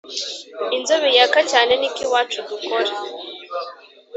[0.75, 2.91] Inzobe yaka cyane niko iwacu dukora